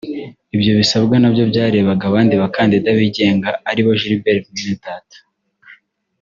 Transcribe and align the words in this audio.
Ibyo 0.55 0.71
bisabwa 0.79 1.15
nabyo 1.19 1.43
byarebaga 1.51 2.03
abandi 2.07 2.33
bakandida 2.41 2.89
bigenga 2.99 3.49
aribo 3.69 3.91
Gilbert 4.01 4.43
Mwenedata 4.51 5.17